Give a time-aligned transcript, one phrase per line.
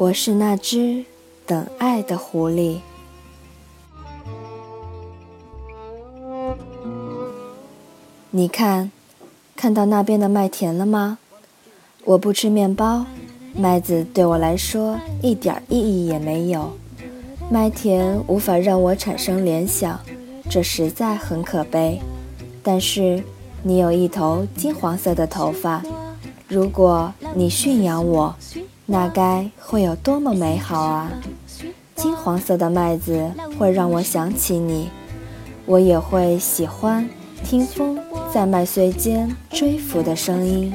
[0.00, 1.04] 我是那只
[1.44, 2.78] 等爱的狐狸。
[8.30, 8.90] 你看，
[9.54, 11.18] 看到那边的麦田了吗？
[12.04, 13.04] 我不吃面包，
[13.54, 16.72] 麦子对我来说一点意义也没有。
[17.50, 20.00] 麦田无法让我产生联想，
[20.48, 22.00] 这实在很可悲。
[22.62, 23.22] 但是
[23.62, 25.82] 你有一头金黄色的头发，
[26.48, 28.34] 如果你驯养我。
[28.92, 31.12] 那该会有多么美好啊！
[31.94, 34.90] 金黄色的麦子会让我想起你，
[35.64, 37.08] 我也会喜欢
[37.44, 37.96] 听风
[38.34, 40.74] 在麦穗间追拂的声音。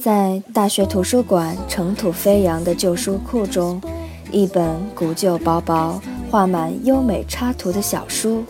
[0.00, 3.78] 在大学图书馆尘土飞扬的旧书库中，
[4.32, 8.42] 一本古旧薄薄、画满优美插图的小书。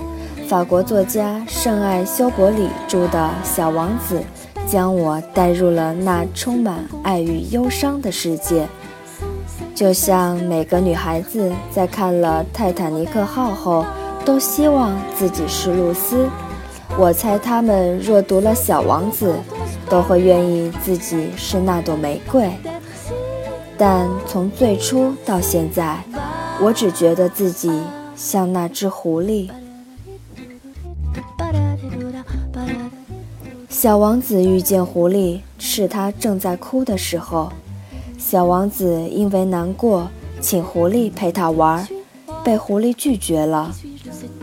[0.50, 4.20] 法国作家圣艾修伯里著的《小王子》，
[4.68, 8.66] 将我带入了那充满爱与忧伤的世界。
[9.76, 13.86] 就像每个女孩子在看了《泰坦尼克号》后，
[14.24, 16.28] 都希望自己是露丝。
[16.98, 19.32] 我猜她们若读了《小王子》，
[19.88, 22.50] 都会愿意自己是那朵玫瑰。
[23.78, 26.02] 但从最初到现在，
[26.60, 27.70] 我只觉得自己
[28.16, 29.48] 像那只狐狸。
[33.80, 37.50] 小王子遇见狐狸，是他正在哭的时候。
[38.18, 41.88] 小王子因为难过，请狐狸陪他玩，
[42.44, 43.74] 被狐狸拒绝了。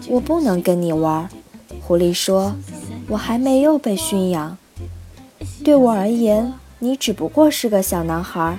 [0.09, 1.29] 我不能跟你玩，
[1.83, 2.55] 狐狸说
[3.09, 4.57] ：“我还没有被驯养。
[5.63, 8.57] 对我而言，你只不过是个小男孩，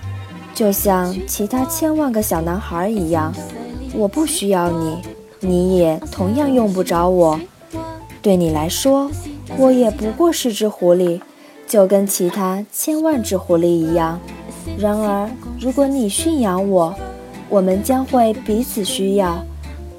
[0.55, 3.35] 就像其他千万个小男孩一样。
[3.95, 4.99] 我不需要你，
[5.41, 7.41] 你也同样用不着我。
[8.23, 9.11] 对你来说。”
[9.57, 11.21] 我也不过是只狐狸，
[11.67, 14.21] 就跟其他千万只狐狸一样。
[14.79, 16.95] 然而，如果你驯养我，
[17.49, 19.39] 我们将会彼此需要。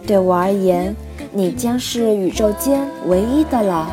[0.06, 0.96] 对我而言，
[1.34, 3.88] 你将是宇宙间唯一的了；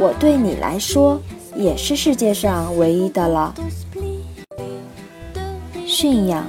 [0.00, 1.20] 我对你来说，
[1.54, 3.54] 也是世界上唯一的了。
[5.86, 6.44] 驯养，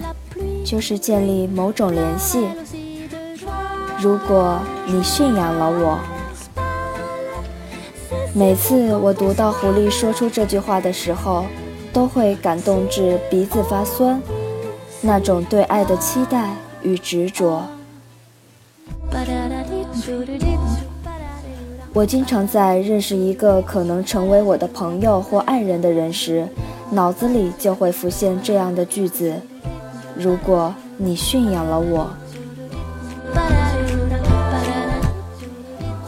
[0.66, 2.48] 就是建立某种联系。
[4.00, 6.00] 如果你驯养了我。
[8.34, 11.46] 每次我读到狐狸说出这句话的时候，
[11.92, 14.22] 都会感动至鼻子发酸，
[15.02, 17.64] 那种对爱的期待与执着。
[21.94, 26.48] 我经常在认识一个可能成为我的朋友或爱人的人时，
[26.92, 29.34] 脑子里就会浮现这样的句子：
[30.16, 32.08] 如果你驯养了我。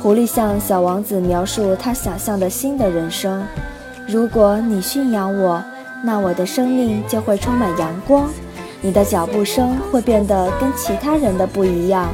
[0.01, 3.45] 狐狸向小王子描述他想象的新的人生：
[4.07, 5.61] 如果你驯养我，
[6.05, 8.29] 那我的生命就会充满阳光。
[8.81, 12.07] 你的脚步声会变得跟其他人的不一样，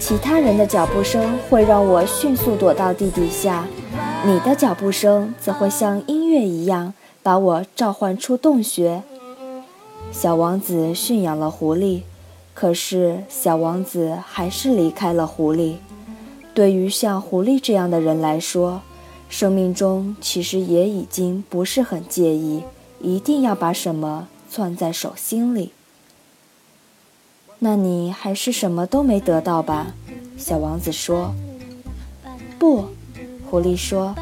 [0.00, 3.66] 其他人的脚步声会让我迅速躲到地底下，
[4.24, 9.02] 你的脚步声则会像音乐一样把我召唤出洞穴。
[10.10, 12.00] 小王子驯养了狐狸，
[12.54, 15.74] 可是小王子还是离开了狐狸。
[16.58, 18.82] 对于像狐狸这样的人来说，
[19.28, 22.64] 生命中其实也已经不是很介意，
[23.00, 25.70] 一定要把什么攥在手心里。
[27.60, 29.94] 那你还是什么都没得到吧？
[30.36, 31.32] 小王子说。
[32.58, 32.86] 不，
[33.48, 34.16] 狐狸说，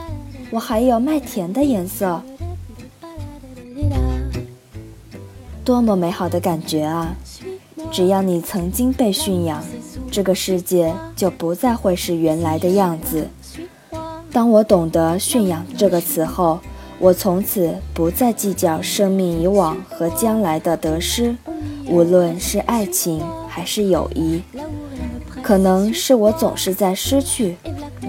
[0.50, 2.20] 我还有麦田的颜色。
[5.64, 7.16] 多么美好的感觉啊！
[7.90, 9.64] 只要你曾经被驯养。
[10.16, 13.28] 这个世界就不再会是原来的样子。
[14.32, 16.58] 当我懂得“驯养”这个词后，
[16.98, 21.36] 我从此不再计较生命以往和将来的得失，
[21.86, 24.40] 无论是爱情还是友谊。
[25.42, 27.58] 可能是我总是在失去，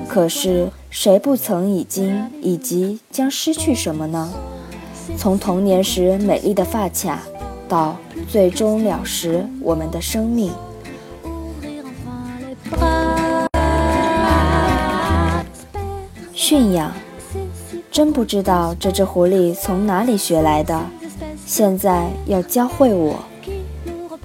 [0.07, 4.33] 可是谁不曾已经以及将失去什么呢？
[5.17, 7.19] 从童年时美丽的发卡，
[7.67, 7.97] 到
[8.29, 10.53] 最终了时我们的生命。
[16.49, 16.93] 驯养，
[17.91, 20.81] 真不知道这只狐狸从哪里学来的，
[21.45, 23.19] 现在要教会我。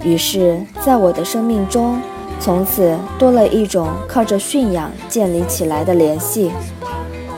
[0.05, 1.99] 于是，在我的生命中，
[2.39, 6.53] 从此多了一种靠着驯养建立起来的联系。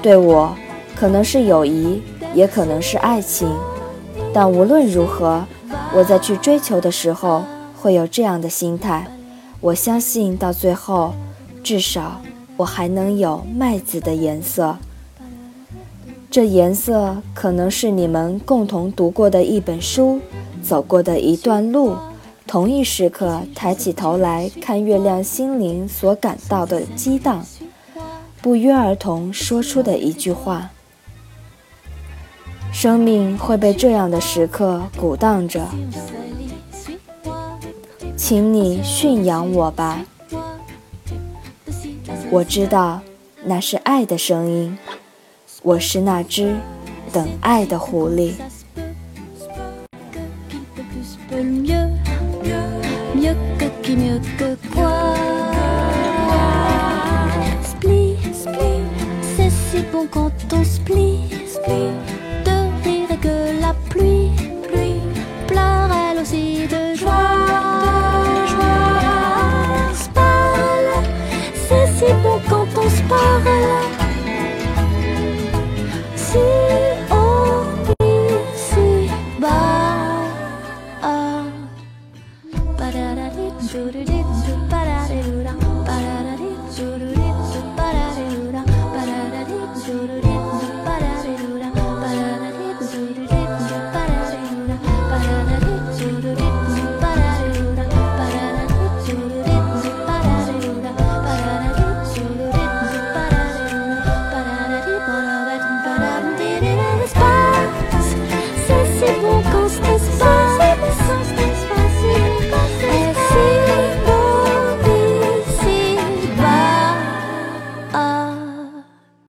[0.04, 0.56] 对我，
[0.96, 2.04] 可能是友谊，
[2.36, 3.52] 也可能是爱情，
[4.32, 5.44] 但无论如何，
[5.96, 7.44] 我在去追求的时候
[7.76, 9.08] 会有这样的心态。
[9.62, 11.16] 我相信，到最后，
[11.64, 12.22] 至少。
[12.58, 14.78] 我还能有麦子的颜色。
[16.32, 20.20] 这颜色可能是你们共同读过的一本书，
[20.62, 21.96] 走过的一段路，
[22.46, 27.46] 同一时刻抬起头来看月亮，心灵所感到的激荡，
[28.42, 30.72] 不约而同说出的一句话。
[32.74, 35.66] 生命会被这样的时刻鼓荡着，
[38.18, 40.04] 请你驯养我吧。
[42.36, 43.00] 我知道
[43.46, 44.78] 那是爱的声音，
[45.64, 46.54] 我是那只
[47.14, 48.34] 等爱的狐狸。
[83.76, 84.25] do do do